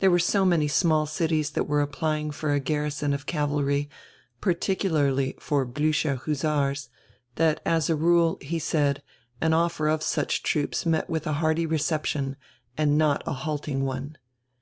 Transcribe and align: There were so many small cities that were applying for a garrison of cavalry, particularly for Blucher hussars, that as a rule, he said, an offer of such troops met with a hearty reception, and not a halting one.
There 0.00 0.10
were 0.10 0.18
so 0.18 0.44
many 0.44 0.68
small 0.68 1.06
cities 1.06 1.48
that 1.52 1.64
were 1.64 1.80
applying 1.80 2.30
for 2.30 2.52
a 2.52 2.60
garrison 2.60 3.14
of 3.14 3.24
cavalry, 3.24 3.88
particularly 4.38 5.34
for 5.40 5.64
Blucher 5.64 6.16
hussars, 6.16 6.90
that 7.36 7.62
as 7.64 7.88
a 7.88 7.96
rule, 7.96 8.36
he 8.42 8.58
said, 8.58 9.02
an 9.40 9.54
offer 9.54 9.88
of 9.88 10.02
such 10.02 10.42
troops 10.42 10.84
met 10.84 11.08
with 11.08 11.26
a 11.26 11.32
hearty 11.40 11.64
reception, 11.64 12.36
and 12.76 12.98
not 12.98 13.22
a 13.26 13.32
halting 13.32 13.82
one. 13.86 14.18